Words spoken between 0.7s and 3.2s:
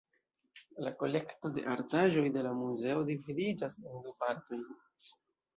La kolekto de artaĵoj de la muzeo